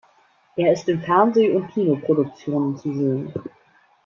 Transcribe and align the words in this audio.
Er 0.55 0.73
ist 0.73 0.89
in 0.89 0.99
Fernseh- 0.99 1.51
und 1.51 1.67
Kinoproduktionen 1.69 2.75
zu 2.75 2.91
sehen. 2.91 3.33